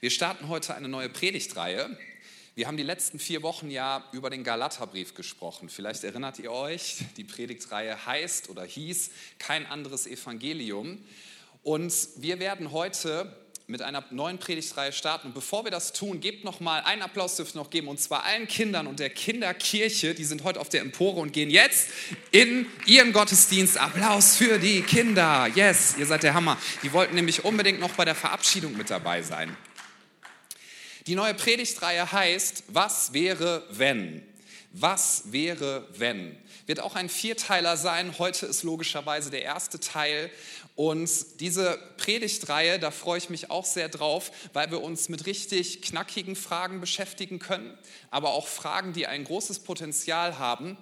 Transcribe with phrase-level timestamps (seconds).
[0.00, 1.98] Wir starten heute eine neue Predigtreihe.
[2.54, 5.68] Wir haben die letzten vier Wochen ja über den Galaterbrief gesprochen.
[5.68, 11.04] Vielleicht erinnert ihr euch, die Predigtreihe heißt oder hieß Kein anderes Evangelium.
[11.64, 15.26] Und wir werden heute mit einer neuen Predigtreihe starten.
[15.26, 18.22] Und bevor wir das tun, gebt noch mal einen Applaus dürfen noch geben und zwar
[18.22, 21.90] allen Kindern und der Kinderkirche, die sind heute auf der Empore und gehen jetzt
[22.30, 23.78] in ihren Gottesdienst.
[23.78, 25.48] Applaus für die Kinder.
[25.56, 26.56] Yes, ihr seid der Hammer.
[26.84, 29.56] Die wollten nämlich unbedingt noch bei der Verabschiedung mit dabei sein.
[31.08, 34.22] Die neue Predigtreihe heißt, was wäre wenn?
[34.72, 36.36] Was wäre wenn?
[36.66, 38.18] Wird auch ein Vierteiler sein.
[38.18, 40.30] Heute ist logischerweise der erste Teil.
[40.76, 45.80] Und diese Predigtreihe, da freue ich mich auch sehr drauf, weil wir uns mit richtig
[45.80, 47.78] knackigen Fragen beschäftigen können,
[48.10, 50.76] aber auch Fragen, die ein großes Potenzial haben,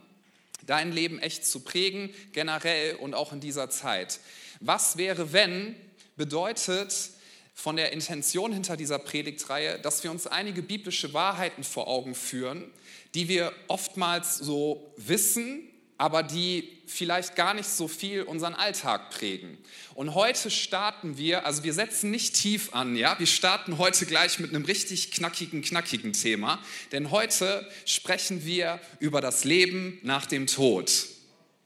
[0.66, 4.18] dein Leben echt zu prägen, generell und auch in dieser Zeit.
[4.58, 5.76] Was wäre, wenn
[6.16, 7.10] bedeutet
[7.56, 12.70] von der Intention hinter dieser Predigtreihe, dass wir uns einige biblische Wahrheiten vor Augen führen,
[13.14, 19.56] die wir oftmals so wissen, aber die vielleicht gar nicht so viel unseren Alltag prägen.
[19.94, 24.38] Und heute starten wir, also wir setzen nicht tief an, ja, wir starten heute gleich
[24.38, 30.46] mit einem richtig knackigen, knackigen Thema, denn heute sprechen wir über das Leben nach dem
[30.46, 31.06] Tod.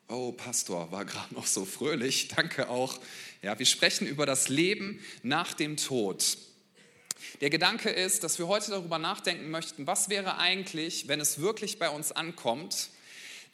[0.06, 2.98] Oh, Pastor, war gerade noch so fröhlich, danke auch.
[3.42, 6.36] Ja, wir sprechen über das Leben nach dem Tod.
[7.40, 11.78] Der Gedanke ist, dass wir heute darüber nachdenken möchten, was wäre eigentlich, wenn es wirklich
[11.78, 12.90] bei uns ankommt,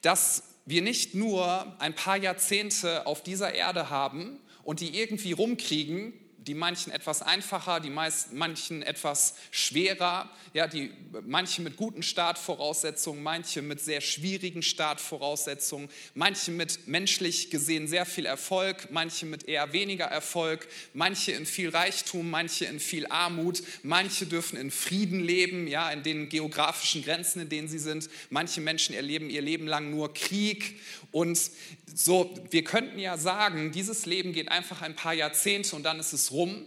[0.02, 6.12] dass wir nicht nur ein paar Jahrzehnte auf dieser Erde haben und die irgendwie rumkriegen,
[6.46, 10.92] die manchen etwas einfacher, die meisten, manchen etwas schwerer, ja, die,
[11.26, 18.26] manche mit guten Startvoraussetzungen, manche mit sehr schwierigen Startvoraussetzungen, manche mit menschlich gesehen sehr viel
[18.26, 24.26] Erfolg, manche mit eher weniger Erfolg, manche in viel Reichtum, manche in viel Armut, manche
[24.26, 28.94] dürfen in Frieden leben, ja, in den geografischen Grenzen, in denen sie sind, manche Menschen
[28.94, 30.80] erleben ihr Leben lang nur Krieg
[31.12, 31.38] und
[31.94, 36.12] so, wir könnten ja sagen, dieses Leben geht einfach ein paar Jahrzehnte und dann ist
[36.12, 36.64] es rum.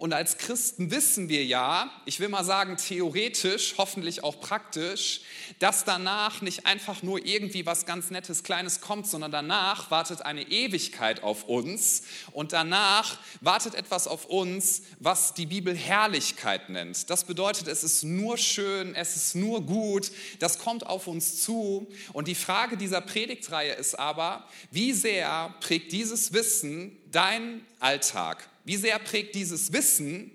[0.00, 5.20] Und als Christen wissen wir ja, ich will mal sagen theoretisch, hoffentlich auch praktisch,
[5.58, 10.48] dass danach nicht einfach nur irgendwie was ganz Nettes, Kleines kommt, sondern danach wartet eine
[10.48, 17.10] Ewigkeit auf uns und danach wartet etwas auf uns, was die Bibel Herrlichkeit nennt.
[17.10, 21.86] Das bedeutet, es ist nur schön, es ist nur gut, das kommt auf uns zu.
[22.14, 28.49] Und die Frage dieser Predigtreihe ist aber, wie sehr prägt dieses Wissen dein Alltag?
[28.64, 30.30] Wie sehr prägt dieses Wissen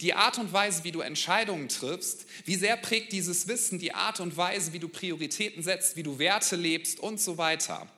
[0.00, 2.26] die Art und Weise, wie du Entscheidungen triffst?
[2.44, 6.18] Wie sehr prägt dieses Wissen die Art und Weise, wie du Prioritäten setzt, wie du
[6.18, 7.88] Werte lebst und so weiter?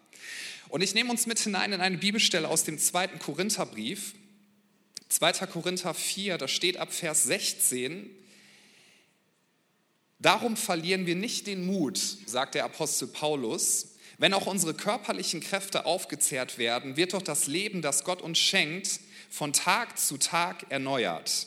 [0.68, 4.14] Und ich nehme uns mit hinein in eine Bibelstelle aus dem zweiten Korintherbrief.
[5.08, 5.46] 2.
[5.46, 8.10] Korinther 4, da steht ab Vers 16,
[10.20, 15.86] Darum verlieren wir nicht den Mut, sagt der Apostel Paulus, wenn auch unsere körperlichen Kräfte
[15.86, 21.46] aufgezehrt werden, wird doch das Leben, das Gott uns schenkt, von Tag zu Tag erneuert.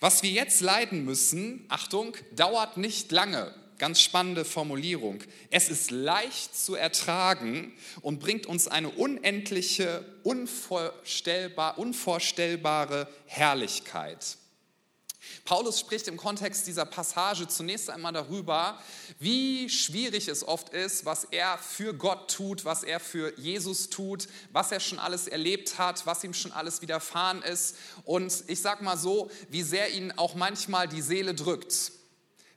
[0.00, 3.54] Was wir jetzt leiden müssen, Achtung, dauert nicht lange.
[3.78, 5.18] Ganz spannende Formulierung.
[5.50, 14.36] Es ist leicht zu ertragen und bringt uns eine unendliche, unvorstellbar, unvorstellbare Herrlichkeit.
[15.44, 18.78] Paulus spricht im Kontext dieser Passage zunächst einmal darüber,
[19.18, 24.26] wie schwierig es oft ist, was er für Gott tut, was er für Jesus tut,
[24.52, 27.76] was er schon alles erlebt hat, was ihm schon alles widerfahren ist.
[28.04, 31.92] Und ich sage mal so, wie sehr ihn auch manchmal die Seele drückt.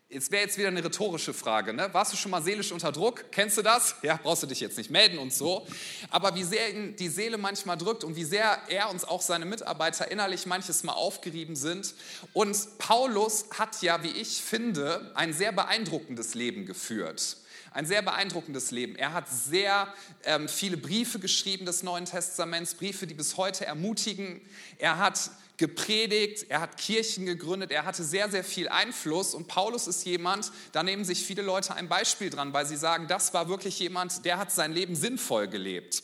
[0.09, 1.73] Es wäre jetzt wieder eine rhetorische Frage.
[1.73, 1.93] Ne?
[1.93, 3.25] Warst du schon mal seelisch unter Druck?
[3.29, 3.95] Kennst du das?
[4.03, 5.67] Ja, brauchst du dich jetzt nicht melden und so.
[6.09, 9.43] Aber wie sehr ihn die Seele manchmal drückt und wie sehr er uns auch seine
[9.43, 11.93] Mitarbeiter innerlich manches Mal aufgerieben sind.
[12.31, 17.35] Und Paulus hat ja, wie ich finde, ein sehr beeindruckendes Leben geführt.
[17.71, 18.95] Ein sehr beeindruckendes Leben.
[18.95, 24.39] Er hat sehr ähm, viele Briefe geschrieben des Neuen Testaments, Briefe, die bis heute ermutigen.
[24.77, 29.33] Er hat gepredigt, er hat Kirchen gegründet, er hatte sehr, sehr viel Einfluss.
[29.33, 33.07] Und Paulus ist jemand, da nehmen sich viele Leute ein Beispiel dran, weil sie sagen,
[33.07, 36.03] das war wirklich jemand, der hat sein Leben sinnvoll gelebt.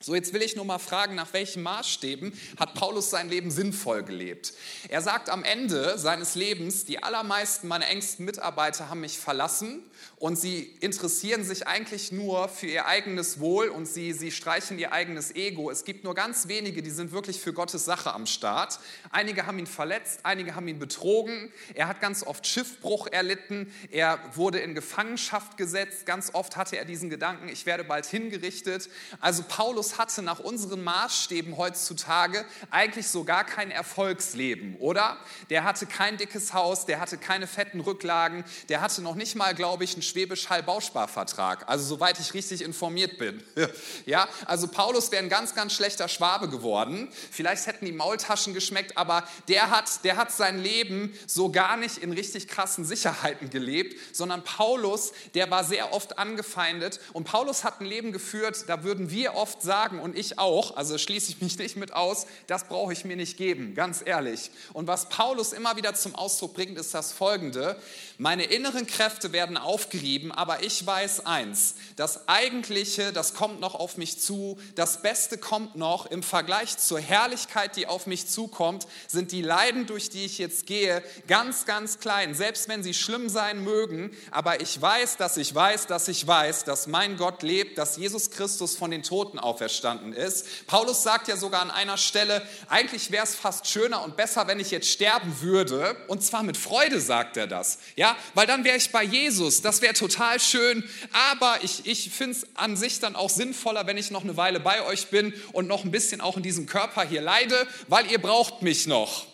[0.00, 4.04] So, jetzt will ich nur mal fragen, nach welchen Maßstäben hat Paulus sein Leben sinnvoll
[4.04, 4.54] gelebt?
[4.88, 9.82] Er sagt am Ende seines Lebens, die allermeisten meiner engsten Mitarbeiter haben mich verlassen
[10.16, 14.92] und sie interessieren sich eigentlich nur für ihr eigenes Wohl und sie, sie streichen ihr
[14.92, 15.70] eigenes Ego.
[15.70, 18.80] Es gibt nur ganz wenige, die sind wirklich für Gottes Sache am Start.
[19.10, 21.52] Einige haben ihn verletzt, einige haben ihn betrogen.
[21.74, 26.04] Er hat ganz oft Schiffbruch erlitten, er wurde in Gefangenschaft gesetzt.
[26.06, 28.88] Ganz oft hatte er diesen Gedanken, ich werde bald hingerichtet.
[29.20, 35.18] Also Paulus hatte nach unseren Maßstäben heutzutage eigentlich so gar kein Erfolgsleben, oder?
[35.50, 39.54] Der hatte kein dickes Haus, der hatte keine fetten Rücklagen, der hatte noch nicht mal,
[39.54, 41.68] glaube ich, einen Schwäbisch Hall Bausparvertrag.
[41.68, 43.42] Also soweit ich richtig informiert bin.
[44.06, 47.08] ja, also Paulus wäre ein ganz, ganz schlechter Schwabe geworden.
[47.30, 51.98] Vielleicht hätten die Maultaschen geschmeckt, aber der hat, der hat sein Leben so gar nicht
[51.98, 57.80] in richtig krassen Sicherheiten gelebt, sondern Paulus, der war sehr oft angefeindet und Paulus hat
[57.80, 61.58] ein Leben geführt, da würden wir oft sagen und ich auch, also schließe ich mich
[61.58, 64.50] nicht mit aus, das brauche ich mir nicht geben, ganz ehrlich.
[64.72, 67.80] Und was Paulus immer wieder zum Ausdruck bringt, ist das folgende,
[68.18, 73.96] meine inneren Kräfte werden aufgerieben, aber ich weiß eins, das Eigentliche, das kommt noch auf
[73.96, 79.30] mich zu, das Beste kommt noch im Vergleich zur Herrlichkeit, die auf mich zukommt, sind
[79.30, 83.62] die Leiden, durch die ich jetzt gehe, ganz, ganz klein, selbst wenn sie schlimm sein
[83.62, 87.96] mögen, aber ich weiß, dass ich weiß, dass ich weiß, dass mein Gott lebt, dass
[87.96, 90.66] Jesus Christus von den Toten auferstanden ist.
[90.66, 94.58] Paulus sagt ja sogar an einer Stelle, eigentlich wäre es fast schöner und besser, wenn
[94.58, 98.76] ich jetzt sterben würde, und zwar mit Freude sagt er das, ja, weil dann wäre
[98.76, 100.82] ich bei Jesus, das wäre total schön,
[101.12, 104.60] aber ich, ich finde es an sich dann auch sinnvoller, wenn ich noch eine Weile
[104.60, 108.18] bei euch bin und noch ein bisschen auch in diesem Körper hier leide, weil ihr
[108.18, 109.26] braucht mich noch.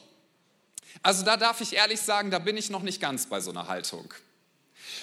[1.04, 3.68] Also da darf ich ehrlich sagen, da bin ich noch nicht ganz bei so einer
[3.68, 4.12] Haltung.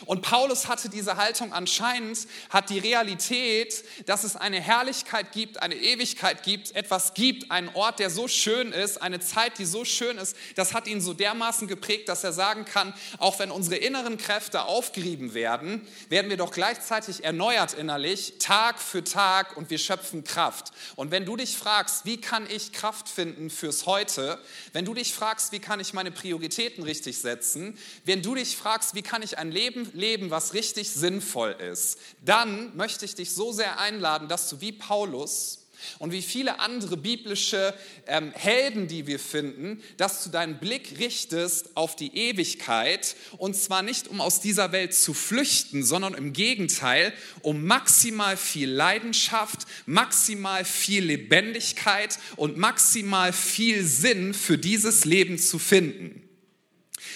[0.06, 5.76] Und Paulus hatte diese Haltung anscheinend, hat die Realität, dass es eine Herrlichkeit gibt, eine
[5.76, 10.18] Ewigkeit gibt, etwas gibt, einen Ort, der so schön ist, eine Zeit, die so schön
[10.18, 14.18] ist, das hat ihn so dermaßen geprägt, dass er sagen kann, auch wenn unsere inneren
[14.18, 20.24] Kräfte aufgerieben werden, werden wir doch gleichzeitig erneuert innerlich, Tag für Tag und wir schöpfen
[20.24, 20.72] Kraft.
[20.96, 24.40] Und wenn du dich fragst, wie kann ich Kraft finden fürs Heute,
[24.74, 28.96] wenn du dich fragst, wie kann ich meine Prioritäten richtig setzen, wenn du dich fragst,
[28.96, 33.52] wie kann ich ein Leben leben, was richtig sinnvoll ist, dann möchte ich dich so
[33.52, 35.62] sehr einladen, dass du wie Paulus
[36.00, 37.74] und wie viele andere biblische
[38.08, 43.82] ähm, Helden, die wir finden, dass du deinen Blick richtest auf die Ewigkeit und zwar
[43.82, 50.66] nicht, um aus dieser Welt zu flüchten, sondern im Gegenteil, um maximal viel Leidenschaft, maximal
[50.66, 56.28] viel Lebendigkeit und maximal viel Sinn für dieses Leben zu finden.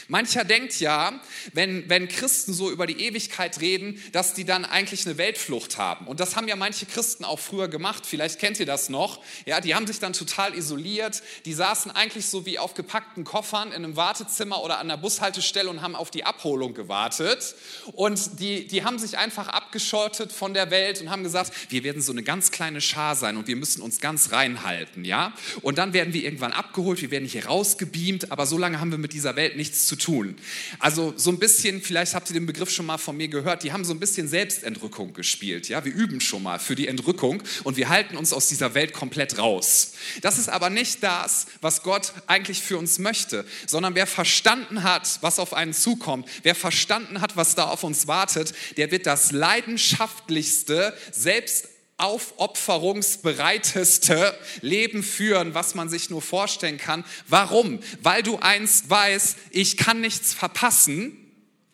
[0.07, 1.19] Mancher denkt ja,
[1.53, 6.07] wenn, wenn Christen so über die Ewigkeit reden, dass die dann eigentlich eine Weltflucht haben.
[6.07, 8.05] Und das haben ja manche Christen auch früher gemacht.
[8.05, 9.21] Vielleicht kennt ihr das noch.
[9.45, 11.23] Ja, die haben sich dann total isoliert.
[11.45, 15.69] Die saßen eigentlich so wie auf gepackten Koffern in einem Wartezimmer oder an der Bushaltestelle
[15.69, 17.55] und haben auf die Abholung gewartet.
[17.93, 22.01] Und die, die haben sich einfach abgeschottet von der Welt und haben gesagt, wir werden
[22.01, 25.03] so eine ganz kleine Schar sein und wir müssen uns ganz reinhalten.
[25.03, 25.33] Ja?
[25.61, 28.97] Und dann werden wir irgendwann abgeholt, wir werden hier rausgebeamt, aber so lange haben wir
[28.97, 30.35] mit dieser Welt nichts zu tun.
[30.79, 33.71] Also so ein bisschen, vielleicht habt ihr den Begriff schon mal von mir gehört, die
[33.71, 35.69] haben so ein bisschen Selbstentrückung gespielt.
[35.69, 38.93] Ja, wir üben schon mal für die Entrückung und wir halten uns aus dieser Welt
[38.93, 39.93] komplett raus.
[40.21, 45.19] Das ist aber nicht das, was Gott eigentlich für uns möchte, sondern wer verstanden hat,
[45.21, 49.31] was auf einen zukommt, wer verstanden hat, was da auf uns wartet, der wird das
[49.31, 57.05] leidenschaftlichste, selbst aufopferungsbereiteste Leben führen, was man sich nur vorstellen kann.
[57.27, 57.79] Warum?
[58.01, 61.21] Weil du einst weißt, ich kann nichts verpassen.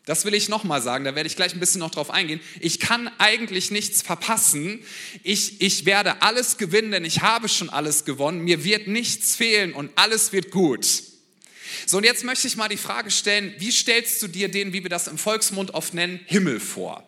[0.06, 2.40] Das will ich nochmal sagen, da werde ich gleich ein bisschen noch drauf eingehen.
[2.60, 4.84] Ich kann eigentlich nichts verpassen.
[5.24, 8.42] Ich, ich werde alles gewinnen, denn ich habe schon alles gewonnen.
[8.42, 10.86] Mir wird nichts fehlen und alles wird gut.
[11.86, 14.84] So, und jetzt möchte ich mal die Frage stellen, wie stellst du dir den, wie
[14.84, 17.06] wir das im Volksmund oft nennen, Himmel vor?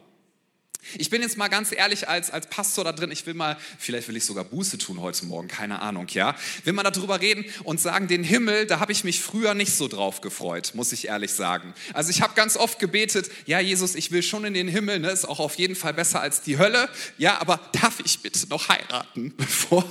[0.98, 4.08] Ich bin jetzt mal ganz ehrlich als, als Pastor da drin, ich will mal, vielleicht
[4.08, 6.36] will ich sogar Buße tun heute Morgen, keine Ahnung, ja.
[6.64, 9.88] Will mal darüber reden und sagen, den Himmel, da habe ich mich früher nicht so
[9.88, 11.74] drauf gefreut, muss ich ehrlich sagen.
[11.94, 15.10] Also ich habe ganz oft gebetet, ja Jesus, ich will schon in den Himmel, ne,
[15.10, 18.70] ist auch auf jeden Fall besser als die Hölle, ja, aber darf ich bitte noch
[18.70, 19.86] heiraten, bevor,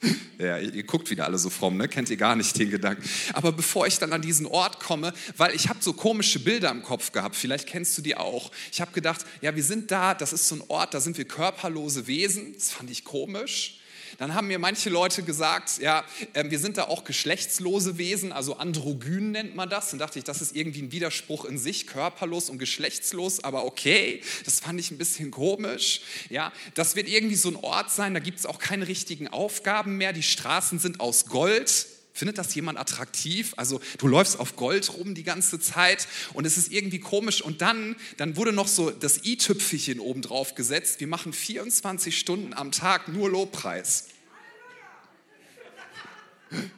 [0.38, 1.88] ja, ihr, guckt wieder alle so fromm, ne?
[1.88, 3.02] kennt ihr gar nicht den Gedanken.
[3.32, 6.82] Aber bevor ich dann an diesen Ort komme, weil ich habe so komische Bilder im
[6.82, 8.52] Kopf gehabt, vielleicht kennst du die auch.
[8.70, 11.24] Ich habe gedacht, ja, wir sind da, das ist so ein Ort, da sind wir
[11.24, 12.54] körperlose Wesen.
[12.54, 13.77] Das fand ich komisch.
[14.18, 18.56] Dann haben mir manche Leute gesagt, ja, äh, wir sind da auch geschlechtslose Wesen, also
[18.56, 19.90] androgyn nennt man das.
[19.90, 24.20] Dann dachte ich, das ist irgendwie ein Widerspruch in sich, körperlos und geschlechtslos, aber okay,
[24.44, 26.00] das fand ich ein bisschen komisch.
[26.30, 29.96] Ja, das wird irgendwie so ein Ort sein, da gibt es auch keine richtigen Aufgaben
[29.96, 31.86] mehr, die Straßen sind aus Gold.
[32.18, 33.54] Findet das jemand attraktiv?
[33.56, 37.42] Also du läufst auf Gold rum die ganze Zeit und es ist irgendwie komisch.
[37.42, 40.98] Und dann, dann wurde noch so das i-Tüpfelchen oben drauf gesetzt.
[40.98, 44.08] Wir machen 24 Stunden am Tag nur Lobpreis.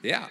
[0.02, 0.30] Ja.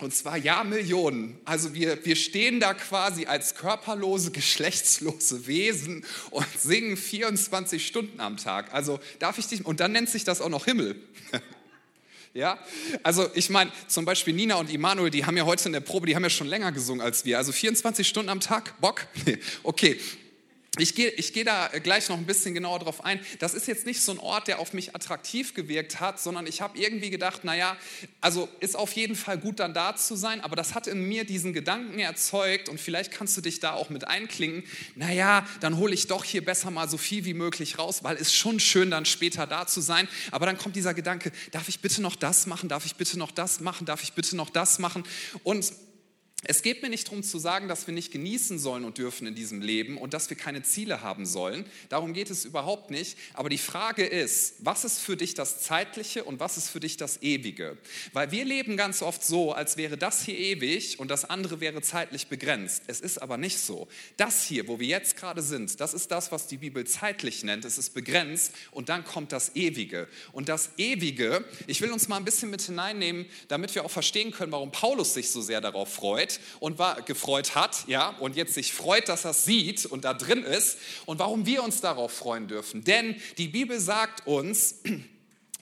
[0.00, 1.38] Und zwar ja Millionen.
[1.44, 8.38] Also wir, wir stehen da quasi als körperlose, geschlechtslose Wesen und singen 24 Stunden am
[8.38, 8.72] Tag.
[8.72, 10.98] Also darf ich dich, und dann nennt sich das auch noch Himmel.
[12.36, 12.58] Ja,
[13.02, 16.06] also ich meine, zum Beispiel Nina und Immanuel, die haben ja heute in der Probe,
[16.06, 17.38] die haben ja schon länger gesungen als wir.
[17.38, 19.06] Also 24 Stunden am Tag, Bock?
[19.62, 19.98] Okay,
[20.78, 23.20] ich gehe, ich gehe da gleich noch ein bisschen genauer drauf ein.
[23.38, 26.60] Das ist jetzt nicht so ein Ort, der auf mich attraktiv gewirkt hat, sondern ich
[26.60, 27.76] habe irgendwie gedacht, naja,
[28.20, 31.24] also ist auf jeden Fall gut dann da zu sein, aber das hat in mir
[31.24, 34.64] diesen Gedanken erzeugt und vielleicht kannst du dich da auch mit einklingen,
[34.94, 38.34] naja, dann hole ich doch hier besser mal so viel wie möglich raus, weil es
[38.34, 40.08] schon schön dann später da zu sein.
[40.30, 43.30] Aber dann kommt dieser Gedanke, darf ich bitte noch das machen, darf ich bitte noch
[43.30, 45.04] das machen, darf ich bitte noch das machen?
[45.42, 45.72] Und
[46.48, 49.34] es geht mir nicht darum zu sagen, dass wir nicht genießen sollen und dürfen in
[49.34, 51.64] diesem Leben und dass wir keine Ziele haben sollen.
[51.88, 53.18] Darum geht es überhaupt nicht.
[53.34, 56.96] Aber die Frage ist, was ist für dich das Zeitliche und was ist für dich
[56.96, 57.76] das Ewige?
[58.12, 61.82] Weil wir leben ganz oft so, als wäre das hier ewig und das andere wäre
[61.82, 62.84] zeitlich begrenzt.
[62.86, 63.88] Es ist aber nicht so.
[64.16, 67.64] Das hier, wo wir jetzt gerade sind, das ist das, was die Bibel zeitlich nennt.
[67.64, 70.06] Es ist begrenzt und dann kommt das Ewige.
[70.30, 74.30] Und das Ewige, ich will uns mal ein bisschen mit hineinnehmen, damit wir auch verstehen
[74.30, 78.54] können, warum Paulus sich so sehr darauf freut und war gefreut hat, ja, und jetzt
[78.54, 82.12] sich freut, dass er es sieht und da drin ist und warum wir uns darauf
[82.12, 82.84] freuen dürfen.
[82.84, 84.76] Denn die Bibel sagt uns,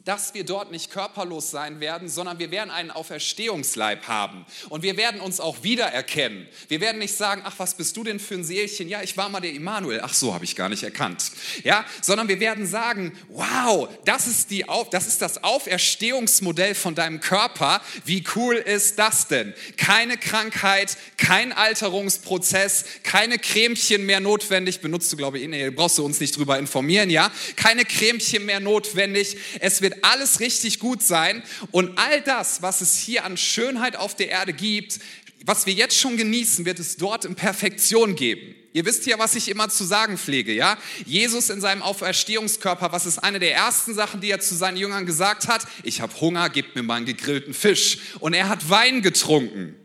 [0.05, 4.45] dass wir dort nicht körperlos sein werden, sondern wir werden einen Auferstehungsleib haben.
[4.69, 6.47] Und wir werden uns auch wiedererkennen.
[6.69, 8.89] Wir werden nicht sagen, ach, was bist du denn für ein Seelchen?
[8.89, 10.01] Ja, ich war mal der Immanuel.
[10.03, 11.33] Ach so, habe ich gar nicht erkannt.
[11.63, 17.21] Ja, sondern wir werden sagen, wow, das ist, die, das ist das Auferstehungsmodell von deinem
[17.21, 17.81] Körper.
[18.05, 19.55] Wie cool ist das denn?
[19.79, 24.81] Keine Krankheit, kein Alterungsprozess, keine Cremchen mehr notwendig.
[24.81, 27.31] Benutzt du, glaube ich, brauchst du uns nicht drüber informieren, ja?
[27.57, 29.39] Keine Cremchen mehr notwendig.
[29.61, 33.97] Es wird wird alles richtig gut sein und all das, was es hier an Schönheit
[33.97, 34.99] auf der Erde gibt,
[35.47, 38.55] was wir jetzt schon genießen, wird es dort in Perfektion geben.
[38.73, 40.77] Ihr wisst ja, was ich immer zu sagen pflege, ja?
[41.05, 45.07] Jesus in seinem Auferstehungskörper, was ist eine der ersten Sachen, die er zu seinen Jüngern
[45.07, 45.65] gesagt hat?
[45.85, 47.99] Ich habe Hunger, gebt mir mal einen gegrillten Fisch.
[48.19, 49.77] Und er hat Wein getrunken.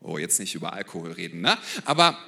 [0.00, 1.56] Oh, jetzt nicht über Alkohol reden, ne?
[1.86, 2.18] Aber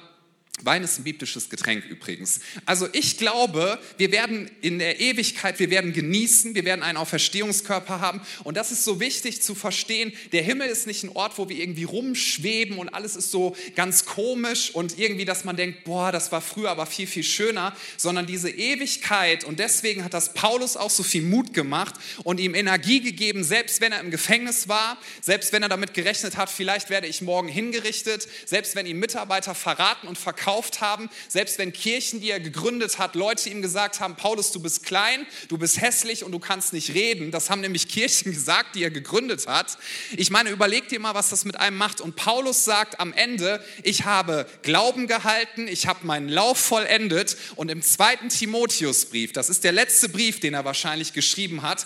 [0.63, 2.39] Wein ist ein biblisches Getränk übrigens.
[2.65, 8.01] Also ich glaube, wir werden in der Ewigkeit, wir werden genießen, wir werden einen Auferstehungskörper
[8.01, 8.21] haben.
[8.43, 10.11] Und das ist so wichtig zu verstehen.
[10.31, 14.05] Der Himmel ist nicht ein Ort, wo wir irgendwie rumschweben und alles ist so ganz
[14.05, 18.25] komisch und irgendwie, dass man denkt, boah, das war früher aber viel, viel schöner, sondern
[18.25, 19.43] diese Ewigkeit.
[19.43, 23.79] Und deswegen hat das Paulus auch so viel Mut gemacht und ihm Energie gegeben, selbst
[23.79, 27.47] wenn er im Gefängnis war, selbst wenn er damit gerechnet hat, vielleicht werde ich morgen
[27.47, 32.39] hingerichtet, selbst wenn ihm Mitarbeiter verraten und verkaufen verkauft haben, selbst wenn Kirchen, die er
[32.39, 36.39] gegründet hat, Leute ihm gesagt haben, Paulus, du bist klein, du bist hässlich und du
[36.39, 37.31] kannst nicht reden.
[37.31, 39.77] Das haben nämlich Kirchen gesagt, die er gegründet hat.
[40.15, 41.99] Ich meine, überleg dir mal, was das mit einem macht.
[41.99, 47.35] Und Paulus sagt am Ende, ich habe Glauben gehalten, ich habe meinen Lauf vollendet.
[47.57, 51.85] Und im zweiten Timotheusbrief, das ist der letzte Brief, den er wahrscheinlich geschrieben hat,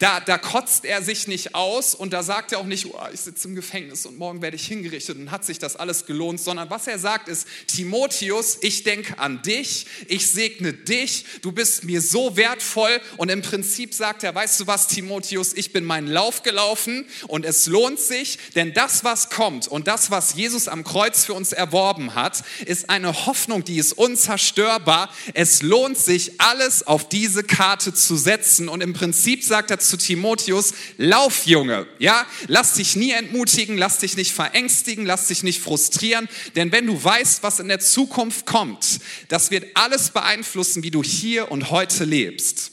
[0.00, 3.20] da, da kotzt er sich nicht aus und da sagt er auch nicht, oh, ich
[3.20, 6.70] sitze im Gefängnis und morgen werde ich hingerichtet und hat sich das alles gelohnt, sondern
[6.70, 11.84] was er sagt ist, Timotheus, Timotheus, ich denke an dich, ich segne dich, du bist
[11.84, 16.08] mir so wertvoll und im Prinzip sagt er, weißt du was, Timotheus, ich bin meinen
[16.08, 20.82] Lauf gelaufen und es lohnt sich, denn das, was kommt und das, was Jesus am
[20.82, 25.14] Kreuz für uns erworben hat, ist eine Hoffnung, die ist unzerstörbar.
[25.34, 29.98] Es lohnt sich, alles auf diese Karte zu setzen und im Prinzip sagt er zu
[29.98, 35.60] Timotheus, lauf Junge, ja, lass dich nie entmutigen, lass dich nicht verängstigen, lass dich nicht
[35.60, 40.90] frustrieren, denn wenn du weißt, was in der Zukunft kommt, das wird alles beeinflussen, wie
[40.90, 42.72] du hier und heute lebst.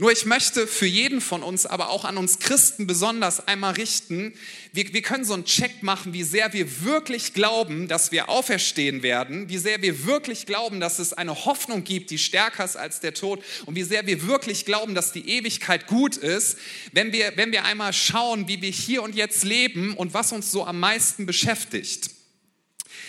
[0.00, 4.32] Nur ich möchte für jeden von uns, aber auch an uns Christen besonders einmal richten,
[4.72, 9.02] wir, wir können so einen Check machen, wie sehr wir wirklich glauben, dass wir auferstehen
[9.02, 13.00] werden, wie sehr wir wirklich glauben, dass es eine Hoffnung gibt, die stärker ist als
[13.00, 16.58] der Tod und wie sehr wir wirklich glauben, dass die Ewigkeit gut ist,
[16.92, 20.52] wenn wir, wenn wir einmal schauen, wie wir hier und jetzt leben und was uns
[20.52, 22.10] so am meisten beschäftigt.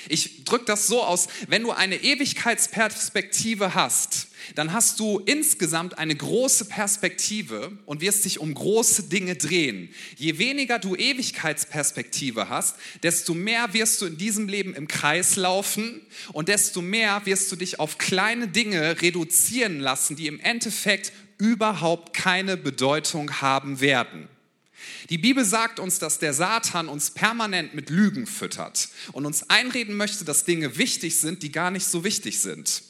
[0.09, 6.15] Ich drücke das so aus, wenn du eine Ewigkeitsperspektive hast, dann hast du insgesamt eine
[6.15, 9.89] große Perspektive und wirst dich um große Dinge drehen.
[10.17, 16.01] Je weniger du Ewigkeitsperspektive hast, desto mehr wirst du in diesem Leben im Kreis laufen
[16.33, 22.15] und desto mehr wirst du dich auf kleine Dinge reduzieren lassen, die im Endeffekt überhaupt
[22.15, 24.27] keine Bedeutung haben werden.
[25.09, 29.95] Die Bibel sagt uns, dass der Satan uns permanent mit Lügen füttert und uns einreden
[29.95, 32.83] möchte, dass Dinge wichtig sind, die gar nicht so wichtig sind.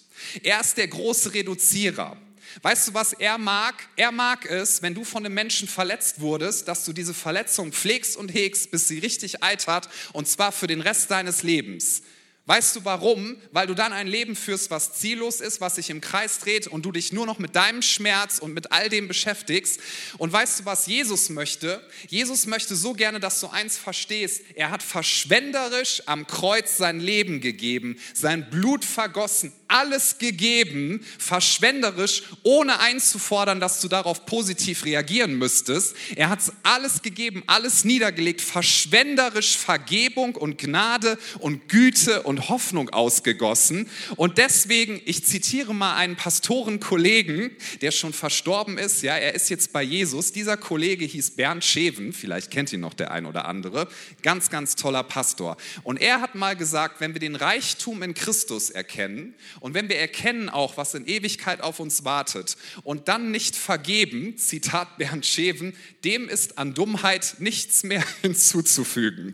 [0.44, 2.18] Er ist der große Reduzierer.
[2.62, 3.76] Weißt du, was er mag?
[3.96, 8.18] Er mag es, wenn du von einem Menschen verletzt wurdest, dass du diese Verletzung pflegst
[8.18, 12.02] und hegst, bis sie richtig eitert, und zwar für den Rest deines Lebens.
[12.50, 13.38] Weißt du warum?
[13.52, 16.84] Weil du dann ein Leben führst, was ziellos ist, was sich im Kreis dreht und
[16.84, 19.80] du dich nur noch mit deinem Schmerz und mit all dem beschäftigst.
[20.18, 21.80] Und weißt du, was Jesus möchte?
[22.08, 24.42] Jesus möchte so gerne, dass du eins verstehst.
[24.56, 32.80] Er hat verschwenderisch am Kreuz sein Leben gegeben, sein Blut vergossen, alles gegeben, verschwenderisch, ohne
[32.80, 35.96] einzufordern, dass du darauf positiv reagieren müsstest.
[36.16, 43.90] Er hat alles gegeben, alles niedergelegt, verschwenderisch Vergebung und Gnade und Güte und Hoffnung ausgegossen.
[44.16, 49.02] Und deswegen, ich zitiere mal einen Pastorenkollegen, der schon verstorben ist.
[49.02, 50.32] Ja, er ist jetzt bei Jesus.
[50.32, 52.14] Dieser Kollege hieß Bernd Scheven.
[52.14, 53.88] Vielleicht kennt ihn noch der ein oder andere.
[54.22, 55.58] Ganz, ganz toller Pastor.
[55.84, 59.98] Und er hat mal gesagt, wenn wir den Reichtum in Christus erkennen und wenn wir
[59.98, 65.76] erkennen auch, was in Ewigkeit auf uns wartet und dann nicht vergeben, Zitat Bernd Scheven,
[66.04, 69.34] dem ist an Dummheit nichts mehr hinzuzufügen.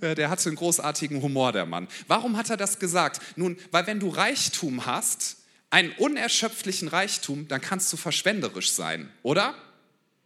[0.00, 1.88] Äh, der hatte einen großartigen Humor, der Mann.
[2.08, 3.20] Warum hat er das gesagt?
[3.36, 5.38] Nun, weil wenn du Reichtum hast,
[5.70, 9.54] einen unerschöpflichen Reichtum, dann kannst du verschwenderisch sein, oder?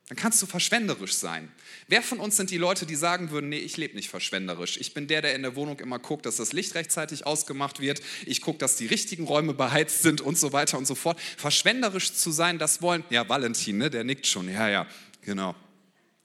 [0.09, 1.51] Dann kannst du verschwenderisch sein.
[1.87, 4.77] Wer von uns sind die Leute, die sagen würden, nee, ich lebe nicht verschwenderisch.
[4.77, 8.03] Ich bin der, der in der Wohnung immer guckt, dass das Licht rechtzeitig ausgemacht wird.
[8.27, 11.21] Ich gucke, dass die richtigen Räume beheizt sind und so weiter und so fort.
[11.37, 14.49] Verschwenderisch zu sein, das wollen, ja, Valentin, ne, der nickt schon.
[14.49, 14.87] Ja, ja,
[15.23, 15.55] genau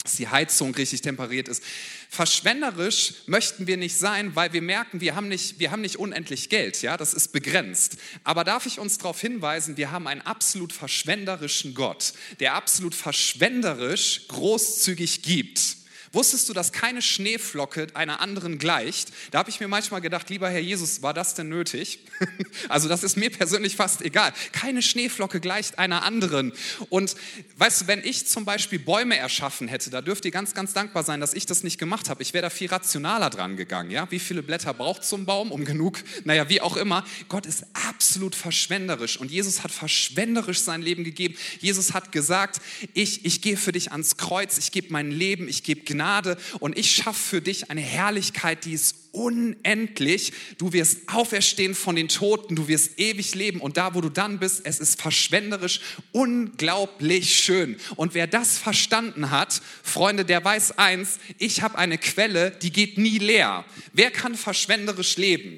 [0.05, 1.63] dass die Heizung richtig temperiert ist.
[2.09, 6.49] Verschwenderisch möchten wir nicht sein, weil wir merken, wir haben nicht, wir haben nicht unendlich
[6.49, 7.97] Geld, ja, das ist begrenzt.
[8.23, 14.27] Aber darf ich uns darauf hinweisen, wir haben einen absolut verschwenderischen Gott, der absolut verschwenderisch
[14.27, 15.77] großzügig gibt.
[16.15, 19.11] Wusstest du, dass keine Schneeflocke einer anderen gleicht?
[19.31, 21.99] Da habe ich mir manchmal gedacht, lieber Herr Jesus, war das denn nötig?
[22.69, 24.31] also das ist mir persönlich fast egal.
[24.53, 26.53] Keine Schneeflocke gleicht einer anderen.
[26.87, 27.17] Und
[27.57, 31.03] weißt du, wenn ich zum Beispiel Bäume erschaffen hätte, da dürft ihr ganz, ganz dankbar
[31.03, 32.23] sein, dass ich das nicht gemacht habe.
[32.23, 33.91] Ich wäre da viel rationaler dran gegangen.
[33.91, 34.09] Ja?
[34.09, 37.03] Wie viele Blätter braucht so ein Baum, um genug, naja, wie auch immer.
[37.27, 41.35] Gott ist absolut verschwenderisch und Jesus hat verschwenderisch sein Leben gegeben.
[41.59, 42.61] Jesus hat gesagt,
[42.93, 46.37] ich, ich gehe für dich ans Kreuz, ich gebe mein Leben, ich gebe Gnade Gnade
[46.59, 50.33] und ich schaffe für dich eine Herrlichkeit, die ist unendlich.
[50.59, 54.37] Du wirst auferstehen von den Toten, du wirst ewig leben und da, wo du dann
[54.37, 55.79] bist, es ist verschwenderisch
[56.11, 57.77] unglaublich schön.
[57.95, 62.99] Und wer das verstanden hat, Freunde, der weiß eins, ich habe eine Quelle, die geht
[62.99, 63.65] nie leer.
[63.93, 65.57] Wer kann verschwenderisch leben?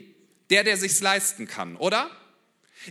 [0.50, 2.10] Der, der sich's leisten kann, oder?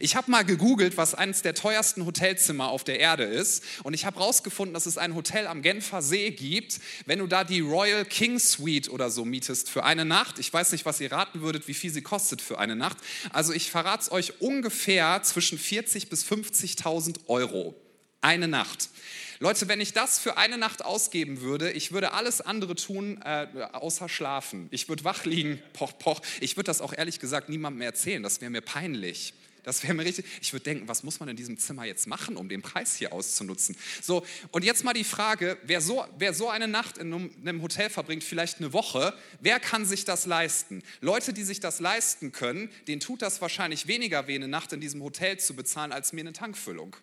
[0.00, 4.04] Ich habe mal gegoogelt, was eines der teuersten Hotelzimmer auf der Erde ist und ich
[4.04, 6.80] habe herausgefunden, dass es ein Hotel am Genfer See gibt.
[7.06, 10.72] Wenn du da die Royal King Suite oder so mietest für eine Nacht, ich weiß
[10.72, 12.98] nicht, was ihr raten würdet, wie viel sie kostet für eine Nacht.
[13.32, 17.74] Also ich verrate es euch ungefähr zwischen 40 bis 50.000 Euro.
[18.20, 18.90] Eine Nacht.
[19.38, 23.46] Leute, wenn ich das für eine Nacht ausgeben würde, ich würde alles andere tun, äh,
[23.72, 24.68] außer schlafen.
[24.70, 26.22] Ich würde wach liegen, poch, poch.
[26.40, 29.34] Ich würde das auch ehrlich gesagt niemandem erzählen, das wäre mir peinlich.
[29.66, 30.24] Das wäre mir richtig.
[30.40, 33.12] Ich würde denken, was muss man in diesem Zimmer jetzt machen, um den Preis hier
[33.12, 33.76] auszunutzen?
[34.00, 37.90] So, und jetzt mal die Frage: wer so, wer so eine Nacht in einem Hotel
[37.90, 40.84] verbringt, vielleicht eine Woche, wer kann sich das leisten?
[41.00, 44.80] Leute, die sich das leisten können, denen tut das wahrscheinlich weniger weh, eine Nacht in
[44.80, 46.94] diesem Hotel zu bezahlen, als mir eine Tankfüllung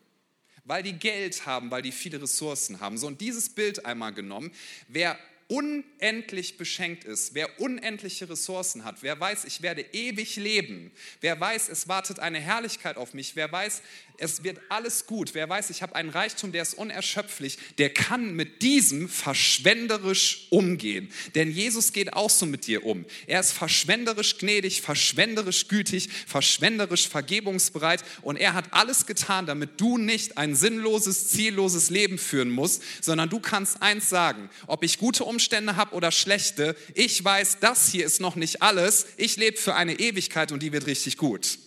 [0.66, 2.98] weil die Geld haben, weil die viele Ressourcen haben.
[2.98, 4.50] So, und dieses Bild einmal genommen,
[4.88, 5.20] wer
[5.54, 11.70] unendlich beschenkt ist, wer unendliche Ressourcen hat, wer weiß, ich werde ewig leben, wer weiß,
[11.70, 13.84] es wartet eine Herrlichkeit auf mich, wer weiß,
[14.18, 18.36] es wird alles gut, wer weiß, ich habe einen Reichtum, der ist unerschöpflich, der kann
[18.36, 21.12] mit diesem verschwenderisch umgehen.
[21.36, 23.06] Denn Jesus geht auch so mit dir um.
[23.28, 29.98] Er ist verschwenderisch gnädig, verschwenderisch gütig, verschwenderisch vergebungsbereit und er hat alles getan, damit du
[29.98, 35.24] nicht ein sinnloses, zielloses Leben führen musst, sondern du kannst eins sagen, ob ich gute
[35.24, 39.08] Umstände habe oder schlechte, ich weiß, das hier ist noch nicht alles.
[39.18, 41.58] Ich lebe für eine Ewigkeit und die wird richtig gut.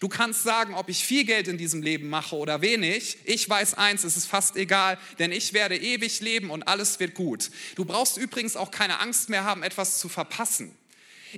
[0.00, 3.18] Du kannst sagen, ob ich viel Geld in diesem Leben mache oder wenig.
[3.24, 7.14] Ich weiß eins, es ist fast egal, denn ich werde ewig leben und alles wird
[7.14, 7.50] gut.
[7.74, 10.76] Du brauchst übrigens auch keine Angst mehr haben, etwas zu verpassen.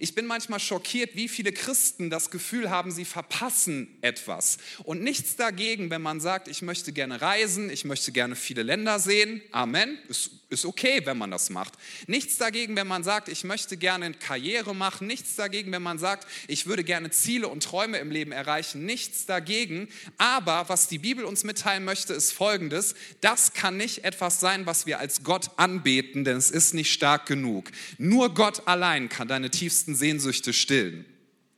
[0.00, 4.58] Ich bin manchmal schockiert, wie viele Christen das Gefühl haben, sie verpassen etwas.
[4.84, 8.98] Und nichts dagegen, wenn man sagt, ich möchte gerne reisen, ich möchte gerne viele Länder
[8.98, 9.42] sehen.
[9.50, 9.98] Amen.
[10.08, 11.74] Ist, ist okay, wenn man das macht.
[12.06, 15.06] Nichts dagegen, wenn man sagt, ich möchte gerne Karriere machen.
[15.06, 18.84] Nichts dagegen, wenn man sagt, ich würde gerne Ziele und Träume im Leben erreichen.
[18.84, 19.88] Nichts dagegen.
[20.16, 22.94] Aber was die Bibel uns mitteilen möchte, ist Folgendes.
[23.20, 27.26] Das kann nicht etwas sein, was wir als Gott anbeten, denn es ist nicht stark
[27.26, 27.70] genug.
[27.98, 31.06] Nur Gott allein kann deine tiefsten tiefsten Sehnsüchte stillen.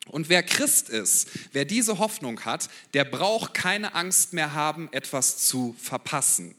[0.06, 5.46] Und wer Christ ist, wer diese Hoffnung hat, der braucht keine Angst mehr haben, etwas
[5.46, 6.54] zu verpassen.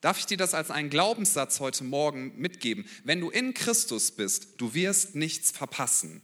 [0.00, 2.84] Darf ich dir das als einen Glaubenssatz heute Morgen mitgeben?
[3.04, 6.22] Wenn du in Christus bist, du wirst nichts verpassen.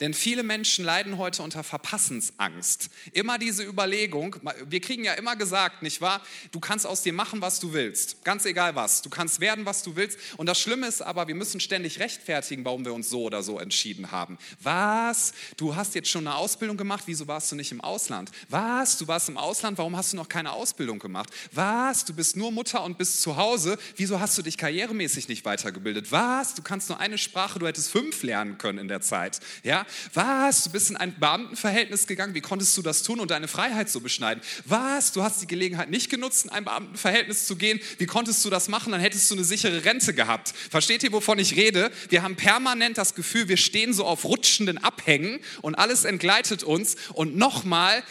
[0.00, 2.90] Denn viele Menschen leiden heute unter Verpassensangst.
[3.12, 6.20] Immer diese Überlegung, wir kriegen ja immer gesagt, nicht wahr?
[6.52, 8.24] Du kannst aus dir machen, was du willst.
[8.24, 9.02] Ganz egal was.
[9.02, 10.18] Du kannst werden, was du willst.
[10.36, 13.58] Und das Schlimme ist aber, wir müssen ständig rechtfertigen, warum wir uns so oder so
[13.58, 14.38] entschieden haben.
[14.62, 15.32] Was?
[15.56, 18.30] Du hast jetzt schon eine Ausbildung gemacht, wieso warst du nicht im Ausland?
[18.48, 18.98] Was?
[18.98, 21.30] Du warst im Ausland, warum hast du noch keine Ausbildung gemacht?
[21.52, 22.04] Was?
[22.04, 26.12] Du bist nur Mutter und bist zu Hause, wieso hast du dich karrieremäßig nicht weitergebildet?
[26.12, 26.54] Was?
[26.54, 29.40] Du kannst nur eine Sprache, du hättest fünf lernen können in der Zeit.
[29.62, 29.83] Ja?
[30.12, 30.64] Was?
[30.64, 32.34] Du bist in ein Beamtenverhältnis gegangen.
[32.34, 34.42] Wie konntest du das tun und deine Freiheit so beschneiden?
[34.64, 35.12] Was?
[35.12, 37.80] Du hast die Gelegenheit nicht genutzt, in ein Beamtenverhältnis zu gehen.
[37.98, 38.92] Wie konntest du das machen?
[38.92, 40.54] Dann hättest du eine sichere Rente gehabt.
[40.70, 41.90] Versteht ihr, wovon ich rede?
[42.08, 46.96] Wir haben permanent das Gefühl, wir stehen so auf rutschenden Abhängen und alles entgleitet uns.
[47.12, 48.02] Und nochmal,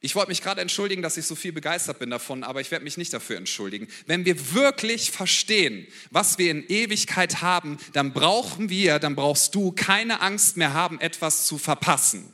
[0.00, 2.84] ich wollte mich gerade entschuldigen, dass ich so viel begeistert bin davon, aber ich werde
[2.84, 3.88] mich nicht dafür entschuldigen.
[4.06, 9.72] Wenn wir wirklich verstehen, was wir in Ewigkeit haben, dann brauchen wir, dann brauchst du
[9.72, 12.32] keine Angst mehr haben, etwas zu verpassen.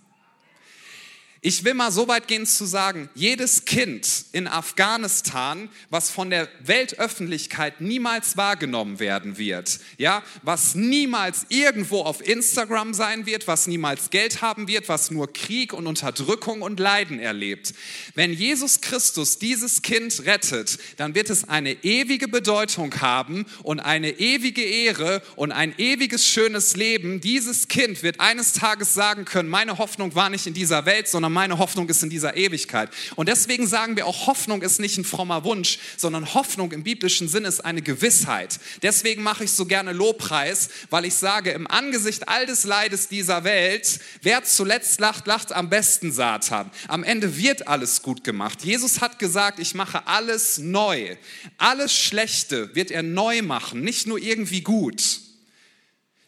[1.46, 6.48] Ich will mal so weit gehen zu sagen, jedes Kind in Afghanistan, was von der
[6.64, 14.08] Weltöffentlichkeit niemals wahrgenommen werden wird, ja, was niemals irgendwo auf Instagram sein wird, was niemals
[14.08, 17.74] Geld haben wird, was nur Krieg und Unterdrückung und Leiden erlebt.
[18.14, 24.12] Wenn Jesus Christus dieses Kind rettet, dann wird es eine ewige Bedeutung haben und eine
[24.18, 27.20] ewige Ehre und ein ewiges schönes Leben.
[27.20, 31.33] Dieses Kind wird eines Tages sagen können, meine Hoffnung war nicht in dieser Welt, sondern
[31.34, 32.88] meine Hoffnung ist in dieser Ewigkeit.
[33.16, 37.28] Und deswegen sagen wir auch, Hoffnung ist nicht ein frommer Wunsch, sondern Hoffnung im biblischen
[37.28, 38.58] Sinn ist eine Gewissheit.
[38.82, 43.44] Deswegen mache ich so gerne Lobpreis, weil ich sage, im Angesicht all des Leides dieser
[43.44, 46.70] Welt, wer zuletzt lacht, lacht am besten Satan.
[46.88, 48.64] Am Ende wird alles gut gemacht.
[48.64, 51.16] Jesus hat gesagt, ich mache alles neu.
[51.58, 55.20] Alles Schlechte wird er neu machen, nicht nur irgendwie gut.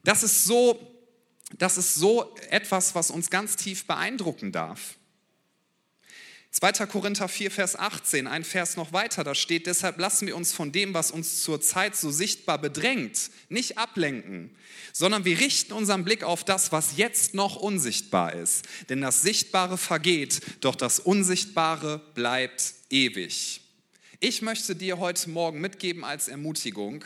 [0.04, 0.92] Das ist so
[1.58, 4.95] das ist so etwas, was uns ganz tief beeindrucken darf.
[6.58, 6.86] 2.
[6.86, 10.72] Korinther 4, Vers 18, ein Vers noch weiter, da steht, deshalb lassen wir uns von
[10.72, 14.56] dem, was uns zurzeit so sichtbar bedrängt, nicht ablenken,
[14.94, 18.64] sondern wir richten unseren Blick auf das, was jetzt noch unsichtbar ist.
[18.88, 23.60] Denn das Sichtbare vergeht, doch das Unsichtbare bleibt ewig.
[24.20, 27.04] Ich möchte dir heute Morgen mitgeben als Ermutigung,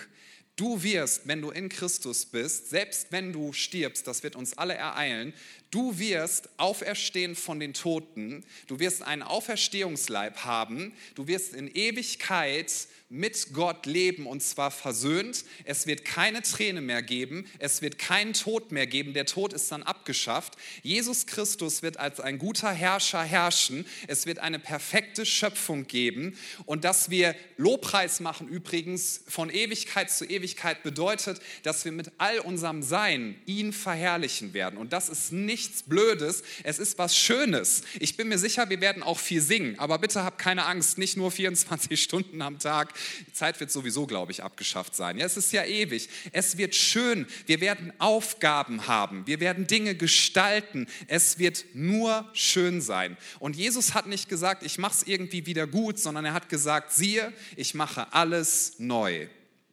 [0.61, 4.75] Du wirst, wenn du in Christus bist, selbst wenn du stirbst, das wird uns alle
[4.75, 5.33] ereilen,
[5.71, 12.71] du wirst auferstehen von den Toten, du wirst einen Auferstehungsleib haben, du wirst in Ewigkeit
[13.13, 15.45] mit Gott leben und zwar versöhnt.
[15.65, 19.73] Es wird keine Träne mehr geben, es wird keinen Tod mehr geben, der Tod ist
[19.73, 20.57] dann abgeschafft.
[20.83, 26.39] Jesus Christus wird als ein guter Herrscher herrschen, es wird eine perfekte Schöpfung geben.
[26.67, 30.50] Und dass wir Lobpreis machen übrigens von Ewigkeit zu Ewigkeit
[30.83, 36.43] bedeutet, dass wir mit all unserem Sein ihn verherrlichen werden und das ist nichts Blödes,
[36.63, 37.83] es ist was Schönes.
[37.99, 41.17] Ich bin mir sicher, wir werden auch viel singen, aber bitte habt keine Angst, nicht
[41.17, 42.93] nur 24 Stunden am Tag,
[43.27, 45.19] die Zeit wird sowieso, glaube ich, abgeschafft sein.
[45.19, 46.09] Ja, es ist ja ewig.
[46.33, 47.27] Es wird schön.
[47.47, 49.27] Wir werden Aufgaben haben.
[49.27, 50.87] Wir werden Dinge gestalten.
[51.07, 53.17] Es wird nur schön sein.
[53.39, 56.93] Und Jesus hat nicht gesagt, ich mache es irgendwie wieder gut, sondern er hat gesagt,
[56.93, 59.29] siehe, ich mache alles neu.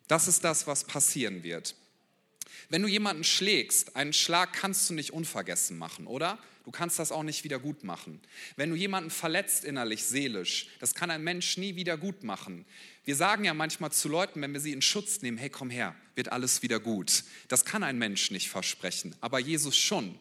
[0.07, 1.75] Das ist das, was passieren wird.
[2.69, 6.39] Wenn du jemanden schlägst, einen Schlag kannst du nicht unvergessen machen, oder?
[6.65, 8.19] Du kannst das auch nicht wieder gut machen.
[8.57, 12.65] Wenn du jemanden verletzt innerlich, seelisch, das kann ein Mensch nie wieder gut machen.
[13.05, 15.95] Wir sagen ja manchmal zu Leuten, wenn wir sie in Schutz nehmen, hey, komm her,
[16.15, 17.23] wird alles wieder gut.
[17.47, 20.19] Das kann ein Mensch nicht versprechen, aber Jesus schon.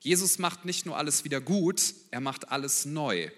[0.00, 3.30] Jesus macht nicht nur alles wieder gut, er macht alles neu.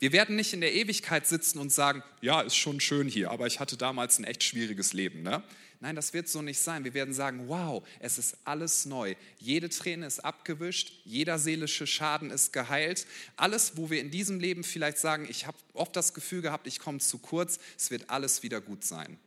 [0.00, 3.46] Wir werden nicht in der Ewigkeit sitzen und sagen, ja, ist schon schön hier, aber
[3.46, 5.22] ich hatte damals ein echt schwieriges Leben.
[5.22, 5.42] Ne?
[5.80, 6.84] Nein, das wird so nicht sein.
[6.84, 9.14] Wir werden sagen, wow, es ist alles neu.
[9.38, 13.06] Jede Träne ist abgewischt, jeder seelische Schaden ist geheilt.
[13.36, 16.78] Alles, wo wir in diesem Leben vielleicht sagen, ich habe oft das Gefühl gehabt, ich
[16.78, 19.18] komme zu kurz, es wird alles wieder gut sein.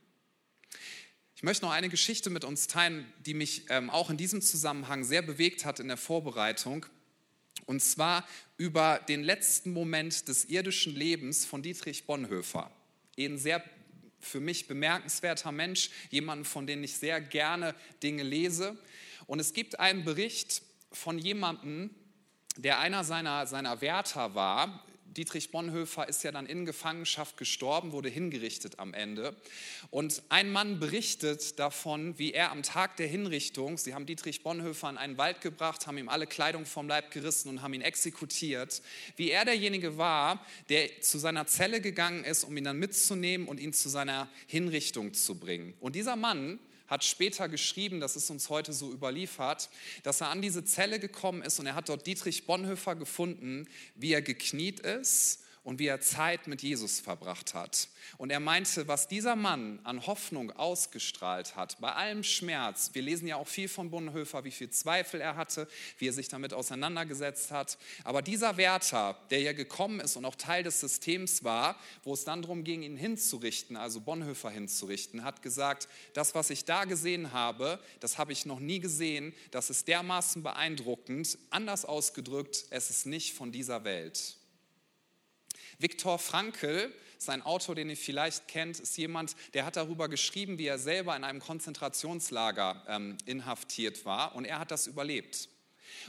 [1.36, 5.04] Ich möchte noch eine Geschichte mit uns teilen, die mich ähm, auch in diesem Zusammenhang
[5.04, 6.88] sehr bewegt hat in der Vorbereitung.
[7.68, 12.72] Und zwar über den letzten Moment des irdischen Lebens von Dietrich Bonhoeffer.
[13.18, 13.64] Ein sehr
[14.20, 18.78] für mich bemerkenswerter Mensch, jemand, von dem ich sehr gerne Dinge lese.
[19.28, 21.92] Und es gibt einen Bericht von jemandem,
[22.56, 24.87] der einer seiner, seiner Wärter war,
[25.18, 29.36] Dietrich Bonhoeffer ist ja dann in Gefangenschaft gestorben, wurde hingerichtet am Ende.
[29.90, 34.92] Und ein Mann berichtet davon, wie er am Tag der Hinrichtung, sie haben Dietrich Bonhoeffer
[34.92, 38.84] in einen Wald gebracht, haben ihm alle Kleidung vom Leib gerissen und haben ihn exekutiert,
[39.16, 43.60] wie er derjenige war, der zu seiner Zelle gegangen ist, um ihn dann mitzunehmen und
[43.60, 45.74] ihn zu seiner Hinrichtung zu bringen.
[45.80, 49.70] Und dieser Mann hat später geschrieben, das ist uns heute so überliefert,
[50.04, 54.14] dass er an diese Zelle gekommen ist und er hat dort Dietrich Bonhoeffer gefunden, wie
[54.14, 57.90] er gekniet ist und wie er Zeit mit Jesus verbracht hat.
[58.18, 63.28] Und er meinte, was dieser Mann an Hoffnung ausgestrahlt hat, bei allem Schmerz, wir lesen
[63.28, 67.52] ja auch viel von Bonhoeffer, wie viel Zweifel er hatte, wie er sich damit auseinandergesetzt
[67.52, 72.14] hat, aber dieser Wärter, der ja gekommen ist und auch Teil des Systems war, wo
[72.14, 76.86] es dann darum ging, ihn hinzurichten, also Bonhoeffer hinzurichten, hat gesagt, das, was ich da
[76.86, 82.90] gesehen habe, das habe ich noch nie gesehen, das ist dermaßen beeindruckend, anders ausgedrückt, es
[82.90, 84.38] ist nicht von dieser Welt.
[85.80, 90.68] Viktor Frankl, sein Autor, den ihr vielleicht kennt, ist jemand, der hat darüber geschrieben, wie
[90.68, 95.50] er selber in einem Konzentrationslager ähm, inhaftiert war und er hat das überlebt.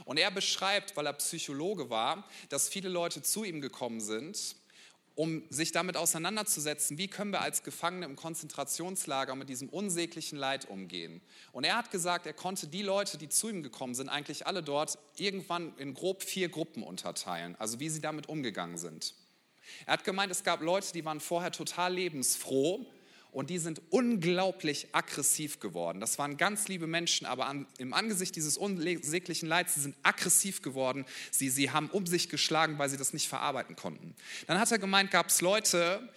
[0.05, 4.55] Und er beschreibt, weil er Psychologe war, dass viele Leute zu ihm gekommen sind,
[5.15, 10.69] um sich damit auseinanderzusetzen, wie können wir als Gefangene im Konzentrationslager mit diesem unsäglichen Leid
[10.69, 11.21] umgehen.
[11.51, 14.63] Und er hat gesagt, er konnte die Leute, die zu ihm gekommen sind, eigentlich alle
[14.63, 19.13] dort irgendwann in grob vier Gruppen unterteilen, also wie sie damit umgegangen sind.
[19.85, 22.85] Er hat gemeint, es gab Leute, die waren vorher total lebensfroh
[23.31, 25.99] und die sind unglaublich aggressiv geworden.
[25.99, 30.61] Das waren ganz liebe Menschen, aber an, im Angesicht dieses unsäglichen Leids, sie sind aggressiv
[30.61, 31.05] geworden.
[31.31, 34.15] Sie, sie haben um sich geschlagen, weil sie das nicht verarbeiten konnten.
[34.47, 36.09] Dann hat er gemeint, gab es Leute,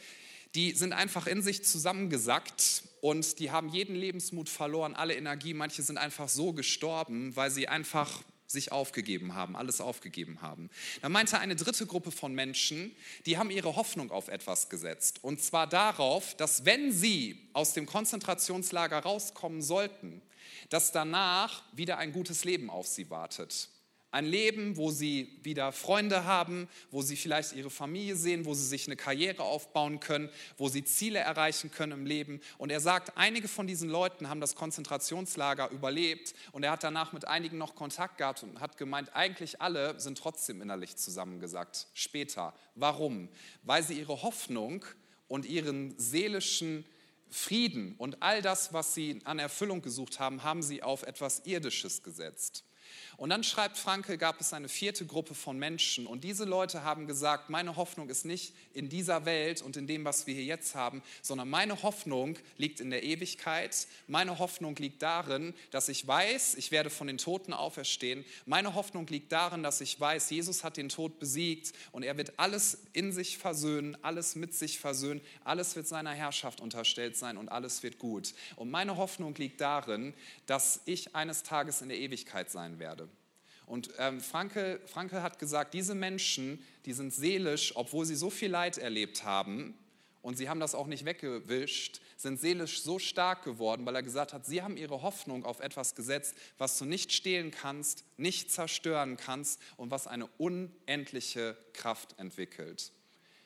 [0.54, 5.54] die sind einfach in sich zusammengesackt und die haben jeden Lebensmut verloren, alle Energie.
[5.54, 10.70] Manche sind einfach so gestorben, weil sie einfach sich aufgegeben haben, alles aufgegeben haben.
[11.00, 12.94] Dann meinte eine dritte Gruppe von Menschen,
[13.26, 15.18] die haben ihre Hoffnung auf etwas gesetzt.
[15.22, 20.22] Und zwar darauf, dass wenn sie aus dem Konzentrationslager rauskommen sollten,
[20.68, 23.68] dass danach wieder ein gutes Leben auf sie wartet.
[24.12, 28.66] Ein Leben, wo sie wieder Freunde haben, wo sie vielleicht ihre Familie sehen, wo sie
[28.66, 32.42] sich eine Karriere aufbauen können, wo sie Ziele erreichen können im Leben.
[32.58, 37.14] Und er sagt, einige von diesen Leuten haben das Konzentrationslager überlebt und er hat danach
[37.14, 41.86] mit einigen noch Kontakt gehabt und hat gemeint, eigentlich alle sind trotzdem innerlich zusammengesagt.
[41.94, 42.52] Später.
[42.74, 43.30] Warum?
[43.62, 44.84] Weil sie ihre Hoffnung
[45.26, 46.84] und ihren seelischen
[47.30, 52.02] Frieden und all das, was sie an Erfüllung gesucht haben, haben sie auf etwas Irdisches
[52.02, 52.62] gesetzt.
[53.16, 57.06] Und dann schreibt Franke, gab es eine vierte Gruppe von Menschen und diese Leute haben
[57.06, 60.74] gesagt, meine Hoffnung ist nicht in dieser Welt und in dem, was wir hier jetzt
[60.74, 63.86] haben, sondern meine Hoffnung liegt in der Ewigkeit.
[64.06, 68.24] Meine Hoffnung liegt darin, dass ich weiß, ich werde von den Toten auferstehen.
[68.46, 72.38] Meine Hoffnung liegt darin, dass ich weiß, Jesus hat den Tod besiegt und er wird
[72.38, 77.48] alles in sich versöhnen, alles mit sich versöhnen, alles wird seiner Herrschaft unterstellt sein und
[77.48, 78.34] alles wird gut.
[78.56, 80.14] Und meine Hoffnung liegt darin,
[80.46, 82.81] dass ich eines Tages in der Ewigkeit sein werde.
[83.66, 88.50] Und ähm, Franke, Franke hat gesagt, diese Menschen, die sind seelisch, obwohl sie so viel
[88.50, 89.78] Leid erlebt haben,
[90.22, 94.32] und sie haben das auch nicht weggewischt, sind seelisch so stark geworden, weil er gesagt
[94.32, 99.16] hat, sie haben ihre Hoffnung auf etwas gesetzt, was du nicht stehlen kannst, nicht zerstören
[99.16, 102.92] kannst und was eine unendliche Kraft entwickelt.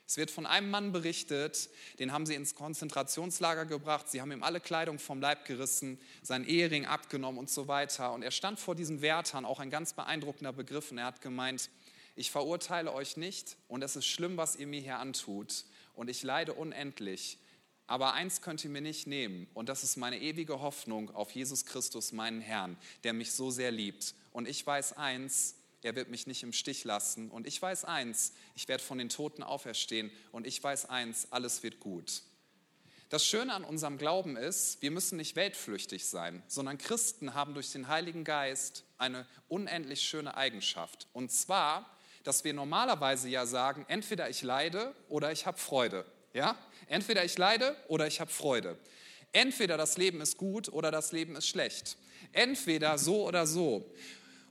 [0.08, 4.44] Es wird von einem Mann berichtet, den haben sie ins Konzentrationslager gebracht, sie haben ihm
[4.44, 8.12] alle Kleidung vom Leib gerissen, sein Ehering abgenommen und so weiter.
[8.12, 11.70] Und er stand vor diesen Wärtern, auch ein ganz beeindruckender Begriff, und er hat gemeint,
[12.14, 15.64] ich verurteile euch nicht und es ist schlimm, was ihr mir hier antut
[15.94, 17.38] und ich leide unendlich.
[17.88, 21.66] Aber eins könnt ihr mir nicht nehmen und das ist meine ewige Hoffnung auf Jesus
[21.66, 24.14] Christus, meinen Herrn, der mich so sehr liebt.
[24.32, 27.30] Und ich weiß eins, er wird mich nicht im Stich lassen.
[27.30, 30.10] Und ich weiß eins, ich werde von den Toten auferstehen.
[30.32, 32.22] Und ich weiß eins, alles wird gut.
[33.08, 37.70] Das Schöne an unserem Glauben ist, wir müssen nicht weltflüchtig sein, sondern Christen haben durch
[37.70, 41.06] den Heiligen Geist eine unendlich schöne Eigenschaft.
[41.12, 41.88] Und zwar,
[42.24, 46.04] dass wir normalerweise ja sagen, entweder ich leide oder ich habe Freude.
[46.32, 46.58] Ja?
[46.88, 48.76] Entweder ich leide oder ich habe Freude.
[49.32, 51.96] Entweder das Leben ist gut oder das Leben ist schlecht.
[52.32, 53.88] Entweder so oder so.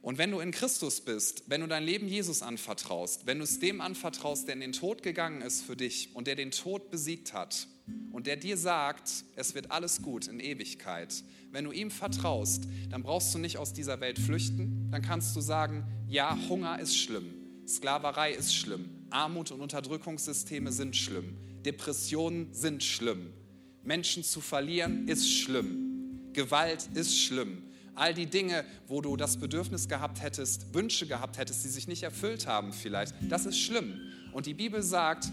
[0.05, 3.57] Und wenn du in Christus bist, wenn du dein Leben Jesus anvertraust, wenn du es
[3.57, 7.33] dem anvertraust, der in den Tod gegangen ist für dich und der den Tod besiegt
[7.33, 7.67] hat
[8.11, 13.01] und der dir sagt, es wird alles gut in Ewigkeit, wenn du ihm vertraust, dann
[13.01, 17.33] brauchst du nicht aus dieser Welt flüchten, dann kannst du sagen, ja, Hunger ist schlimm,
[17.67, 23.33] Sklaverei ist schlimm, Armut und Unterdrückungssysteme sind schlimm, Depressionen sind schlimm,
[23.81, 27.63] Menschen zu verlieren ist schlimm, Gewalt ist schlimm,
[27.95, 32.03] all die Dinge, wo du das Bedürfnis gehabt hättest, Wünsche gehabt hättest, die sich nicht
[32.03, 33.99] erfüllt haben vielleicht, das ist schlimm.
[34.31, 35.29] Und die Bibel sagt,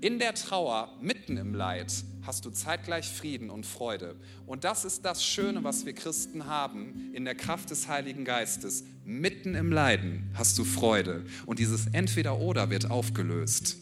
[0.00, 1.92] in der Trauer, mitten im Leid,
[2.26, 4.16] hast du zeitgleich Frieden und Freude.
[4.46, 8.84] Und das ist das Schöne, was wir Christen haben in der Kraft des Heiligen Geistes.
[9.04, 11.24] Mitten im Leiden hast du Freude.
[11.46, 13.76] Und dieses Entweder-Oder wird aufgelöst.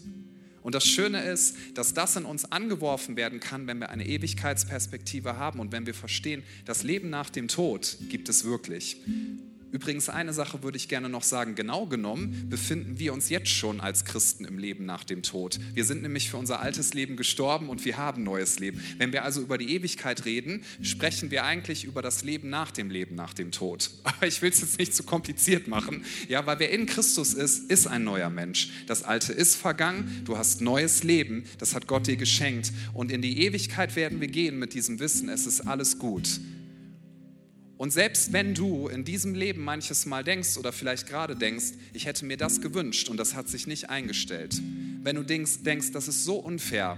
[0.63, 5.37] Und das Schöne ist, dass das in uns angeworfen werden kann, wenn wir eine Ewigkeitsperspektive
[5.37, 8.99] haben und wenn wir verstehen, das Leben nach dem Tod gibt es wirklich.
[9.73, 11.55] Übrigens, eine Sache würde ich gerne noch sagen.
[11.55, 15.59] Genau genommen befinden wir uns jetzt schon als Christen im Leben nach dem Tod.
[15.73, 18.83] Wir sind nämlich für unser altes Leben gestorben und wir haben neues Leben.
[18.99, 22.91] Wenn wir also über die Ewigkeit reden, sprechen wir eigentlich über das Leben nach dem
[22.91, 23.91] Leben nach dem Tod.
[24.05, 26.05] Aber ich will es jetzt nicht zu kompliziert machen.
[26.29, 28.69] Ja, weil wer in Christus ist, ist ein neuer Mensch.
[28.87, 32.73] Das Alte ist vergangen, du hast neues Leben, das hat Gott dir geschenkt.
[32.93, 36.41] Und in die Ewigkeit werden wir gehen mit diesem Wissen, es ist alles gut.
[37.83, 42.07] Und selbst wenn du in diesem Leben manches Mal denkst oder vielleicht gerade denkst, ich
[42.07, 44.63] hätte mir das gewünscht und das hat sich nicht eingestellt,
[45.03, 46.97] wenn du denkst, denkst, das ist so unfair,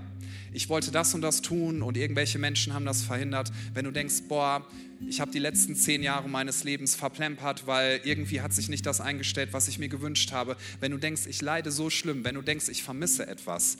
[0.52, 4.24] ich wollte das und das tun und irgendwelche Menschen haben das verhindert, wenn du denkst,
[4.28, 4.62] boah,
[5.08, 9.00] ich habe die letzten zehn Jahre meines Lebens verplempert, weil irgendwie hat sich nicht das
[9.00, 12.42] eingestellt, was ich mir gewünscht habe, wenn du denkst, ich leide so schlimm, wenn du
[12.42, 13.78] denkst, ich vermisse etwas,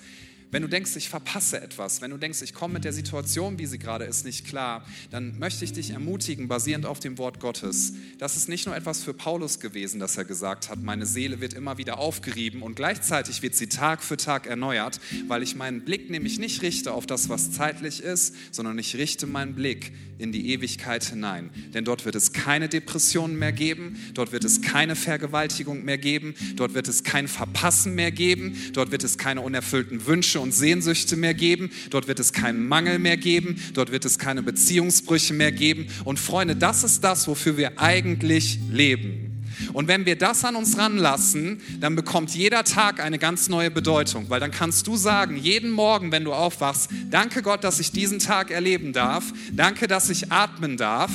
[0.55, 3.67] wenn du denkst, ich verpasse etwas, wenn du denkst, ich komme mit der Situation, wie
[3.67, 7.95] sie gerade ist, nicht klar, dann möchte ich dich ermutigen, basierend auf dem Wort Gottes.
[8.19, 11.55] Das ist nicht nur etwas für Paulus gewesen, dass er gesagt hat, meine Seele wird
[11.55, 16.09] immer wieder aufgerieben und gleichzeitig wird sie Tag für Tag erneuert, weil ich meinen Blick
[16.09, 20.53] nämlich nicht richte auf das, was zeitlich ist, sondern ich richte meinen Blick in die
[20.53, 21.51] Ewigkeit hinein.
[21.75, 26.35] Denn dort wird es keine Depressionen mehr geben, dort wird es keine Vergewaltigung mehr geben,
[26.55, 31.17] dort wird es kein Verpassen mehr geben, dort wird es keine unerfüllten Wünsche und Sehnsüchte
[31.17, 35.51] mehr geben, dort wird es keinen Mangel mehr geben, dort wird es keine Beziehungsbrüche mehr
[35.51, 35.87] geben.
[36.05, 39.43] Und Freunde, das ist das, wofür wir eigentlich leben.
[39.73, 44.29] Und wenn wir das an uns ranlassen, dann bekommt jeder Tag eine ganz neue Bedeutung,
[44.29, 48.19] weil dann kannst du sagen, jeden Morgen, wenn du aufwachst, danke Gott, dass ich diesen
[48.19, 51.11] Tag erleben darf, danke, dass ich atmen darf.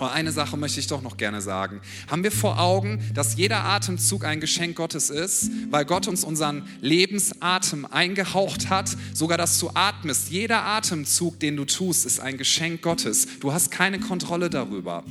[0.00, 1.82] Aber eine Sache möchte ich doch noch gerne sagen.
[2.10, 6.66] Haben wir vor Augen, dass jeder Atemzug ein Geschenk Gottes ist, weil Gott uns unseren
[6.80, 10.30] Lebensatem eingehaucht hat, sogar dass du atmest.
[10.30, 13.28] Jeder Atemzug, den du tust, ist ein Geschenk Gottes.
[13.40, 15.04] Du hast keine Kontrolle darüber.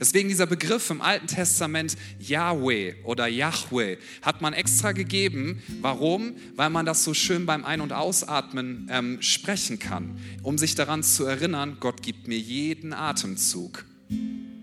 [0.00, 5.62] Deswegen dieser Begriff im Alten Testament Yahweh oder Yahweh hat man extra gegeben.
[5.80, 6.34] Warum?
[6.56, 11.04] Weil man das so schön beim Ein- und Ausatmen ähm, sprechen kann, um sich daran
[11.04, 13.84] zu erinnern, Gott gibt mir jeden Atemzug.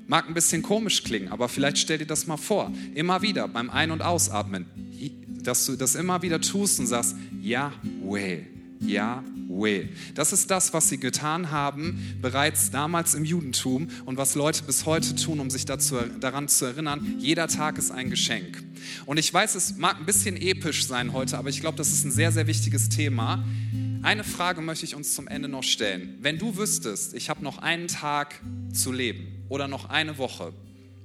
[0.07, 2.71] Mag ein bisschen komisch klingen, aber vielleicht stell dir das mal vor.
[2.95, 4.65] Immer wieder beim Ein- und Ausatmen,
[5.43, 8.41] dass du das immer wieder tust und sagst, Yahweh,
[8.81, 9.87] Yahweh.
[10.13, 14.85] Das ist das, was sie getan haben, bereits damals im Judentum und was Leute bis
[14.85, 18.63] heute tun, um sich dazu, daran zu erinnern, jeder Tag ist ein Geschenk.
[19.05, 22.03] Und ich weiß, es mag ein bisschen episch sein heute, aber ich glaube, das ist
[22.03, 23.43] ein sehr, sehr wichtiges Thema.
[24.03, 26.17] Eine Frage möchte ich uns zum Ende noch stellen.
[26.21, 28.41] Wenn du wüsstest, ich habe noch einen Tag
[28.73, 30.53] zu leben oder noch eine Woche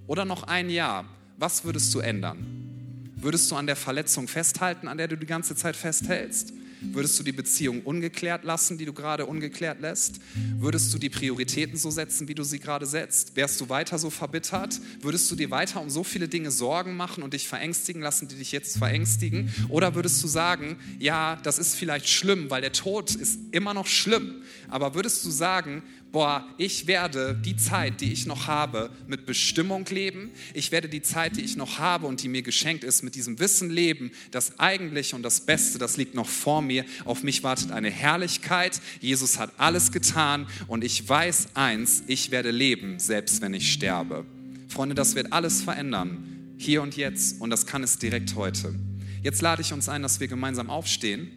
[0.06, 1.04] oder noch ein Jahr,
[1.36, 3.12] was würdest du ändern?
[3.16, 6.54] Würdest du an der Verletzung festhalten, an der du die ganze Zeit festhältst?
[6.80, 10.20] Würdest du die Beziehung ungeklärt lassen, die du gerade ungeklärt lässt?
[10.58, 13.36] Würdest du die Prioritäten so setzen, wie du sie gerade setzt?
[13.36, 14.80] Wärst du weiter so verbittert?
[15.00, 18.36] Würdest du dir weiter um so viele Dinge Sorgen machen und dich verängstigen lassen, die
[18.36, 19.52] dich jetzt verängstigen?
[19.68, 23.86] Oder würdest du sagen, ja, das ist vielleicht schlimm, weil der Tod ist immer noch
[23.86, 24.42] schlimm.
[24.68, 25.82] Aber würdest du sagen,
[26.16, 30.30] boah, ich werde die Zeit, die ich noch habe, mit Bestimmung leben.
[30.54, 33.38] Ich werde die Zeit, die ich noch habe und die mir geschenkt ist, mit diesem
[33.38, 36.65] Wissen leben, das Eigentliche und das Beste, das liegt noch vor mir.
[37.04, 38.80] Auf mich wartet eine Herrlichkeit.
[39.00, 44.24] Jesus hat alles getan und ich weiß eins, ich werde leben, selbst wenn ich sterbe.
[44.68, 48.74] Freunde, das wird alles verändern, hier und jetzt und das kann es direkt heute.
[49.22, 51.30] Jetzt lade ich uns ein, dass wir gemeinsam aufstehen.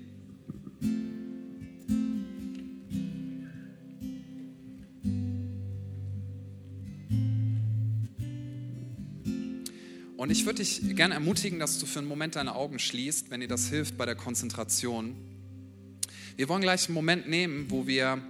[10.20, 13.40] Und ich würde dich gerne ermutigen, dass du für einen Moment deine Augen schließt, wenn
[13.40, 15.16] dir das hilft bei der Konzentration.
[16.36, 18.22] Wir wollen gleich einen Moment nehmen, wo wir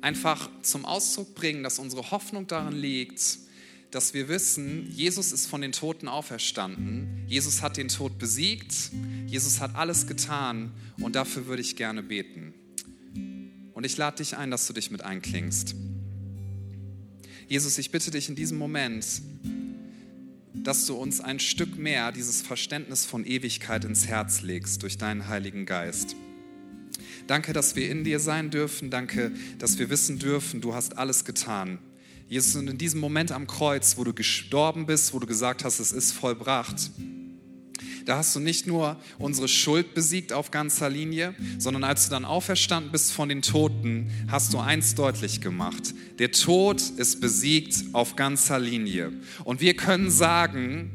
[0.00, 3.38] einfach zum Ausdruck bringen, dass unsere Hoffnung darin liegt,
[3.92, 7.22] dass wir wissen, Jesus ist von den Toten auferstanden.
[7.28, 8.74] Jesus hat den Tod besiegt.
[9.28, 10.72] Jesus hat alles getan.
[11.00, 12.52] Und dafür würde ich gerne beten.
[13.74, 15.76] Und ich lade dich ein, dass du dich mit einklingst.
[17.46, 19.06] Jesus, ich bitte dich in diesem Moment,
[20.66, 25.28] dass du uns ein Stück mehr dieses Verständnis von Ewigkeit ins Herz legst durch deinen
[25.28, 26.16] Heiligen Geist.
[27.28, 28.90] Danke, dass wir in dir sein dürfen.
[28.90, 29.30] Danke,
[29.60, 31.78] dass wir wissen dürfen, du hast alles getan.
[32.28, 35.78] Jesus, und in diesem Moment am Kreuz, wo du gestorben bist, wo du gesagt hast,
[35.78, 36.90] es ist vollbracht,
[38.06, 42.24] da hast du nicht nur unsere Schuld besiegt auf ganzer Linie, sondern als du dann
[42.24, 45.92] auferstanden bist von den Toten, hast du eins deutlich gemacht.
[46.20, 49.12] Der Tod ist besiegt auf ganzer Linie.
[49.44, 50.92] Und wir können sagen,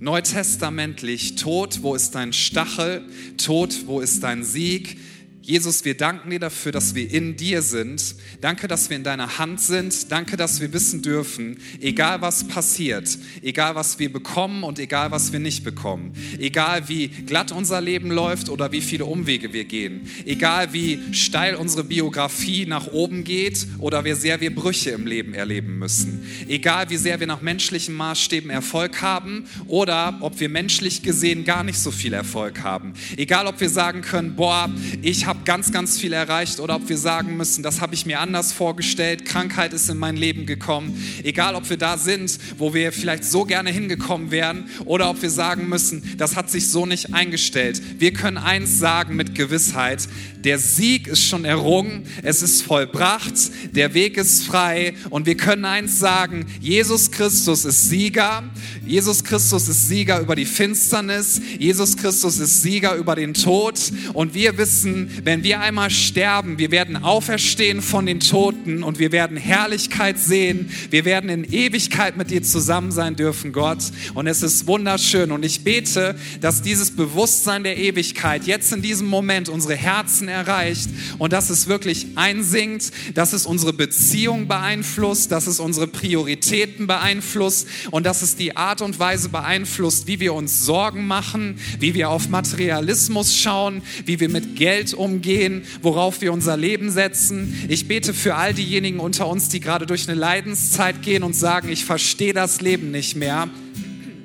[0.00, 3.02] neutestamentlich, Tod, wo ist dein Stachel?
[3.38, 4.98] Tod, wo ist dein Sieg?
[5.46, 8.14] Jesus, wir danken dir dafür, dass wir in dir sind.
[8.40, 10.10] Danke, dass wir in deiner Hand sind.
[10.10, 15.32] Danke, dass wir wissen dürfen, egal was passiert, egal was wir bekommen und egal was
[15.32, 20.08] wir nicht bekommen, egal wie glatt unser Leben läuft oder wie viele Umwege wir gehen,
[20.24, 25.34] egal wie steil unsere Biografie nach oben geht oder wie sehr wir Brüche im Leben
[25.34, 31.02] erleben müssen, egal wie sehr wir nach menschlichen Maßstäben Erfolg haben oder ob wir menschlich
[31.02, 34.70] gesehen gar nicht so viel Erfolg haben, egal ob wir sagen können, boah,
[35.02, 38.06] ich habe habe ganz, ganz viel erreicht oder ob wir sagen müssen, das habe ich
[38.06, 41.02] mir anders vorgestellt, Krankheit ist in mein Leben gekommen.
[41.22, 45.30] Egal, ob wir da sind, wo wir vielleicht so gerne hingekommen wären oder ob wir
[45.30, 47.80] sagen müssen, das hat sich so nicht eingestellt.
[47.98, 50.08] Wir können eins sagen mit Gewissheit,
[50.44, 53.34] der Sieg ist schon errungen, es ist vollbracht,
[53.72, 58.44] der Weg ist frei und wir können eins sagen, Jesus Christus ist Sieger,
[58.86, 63.80] Jesus Christus ist Sieger über die Finsternis, Jesus Christus ist Sieger über den Tod.
[64.12, 69.10] Und wir wissen, wenn wir einmal sterben, wir werden auferstehen von den Toten und wir
[69.10, 70.70] werden Herrlichkeit sehen.
[70.90, 73.78] Wir werden in Ewigkeit mit dir zusammen sein dürfen, Gott.
[74.12, 75.32] Und es ist wunderschön.
[75.32, 80.90] Und ich bete, dass dieses Bewusstsein der Ewigkeit jetzt in diesem Moment unsere Herzen erreicht
[81.16, 87.66] und dass es wirklich einsinkt, dass es unsere Beziehung beeinflusst, dass es unsere Prioritäten beeinflusst
[87.90, 92.10] und dass es die Art und Weise beeinflusst, wie wir uns Sorgen machen, wie wir
[92.10, 97.66] auf Materialismus schauen, wie wir mit Geld umgehen umgehen, worauf wir unser Leben setzen.
[97.68, 101.68] Ich bete für all diejenigen unter uns, die gerade durch eine Leidenszeit gehen und sagen,
[101.68, 103.48] ich verstehe das Leben nicht mehr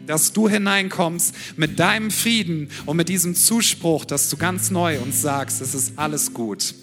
[0.07, 5.21] dass du hineinkommst mit deinem Frieden und mit diesem Zuspruch, dass du ganz neu uns
[5.21, 6.73] sagst, es ist alles gut.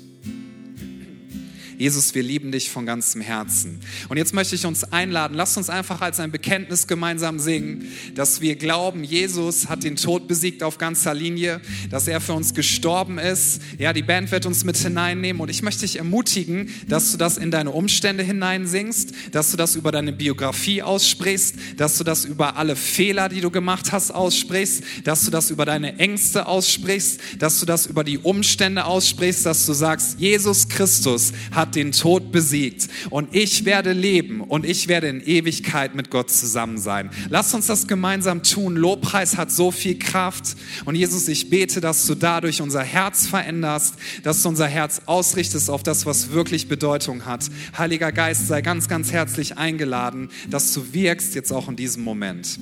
[1.79, 3.81] Jesus, wir lieben dich von ganzem Herzen.
[4.09, 8.41] Und jetzt möchte ich uns einladen, lasst uns einfach als ein Bekenntnis gemeinsam singen, dass
[8.41, 11.61] wir glauben, Jesus hat den Tod besiegt auf ganzer Linie,
[11.91, 13.61] dass er für uns gestorben ist.
[13.79, 17.37] Ja, die Band wird uns mit hineinnehmen und ich möchte dich ermutigen, dass du das
[17.37, 22.57] in deine Umstände hineinsingst, dass du das über deine Biografie aussprichst, dass du das über
[22.57, 27.61] alle Fehler, die du gemacht hast, aussprichst, dass du das über deine Ängste aussprichst, dass
[27.61, 32.31] du das über die Umstände aussprichst, dass du sagst, Jesus Christus hat hat den Tod
[32.31, 37.11] besiegt und ich werde leben und ich werde in Ewigkeit mit Gott zusammen sein.
[37.29, 38.77] Lass uns das gemeinsam tun.
[38.77, 43.97] Lobpreis hat so viel Kraft und Jesus, ich bete, dass du dadurch unser Herz veränderst,
[44.23, 47.47] dass du unser Herz ausrichtest auf das, was wirklich Bedeutung hat.
[47.77, 52.59] Heiliger Geist, sei ganz, ganz herzlich eingeladen, dass du wirkst jetzt auch in diesem Moment.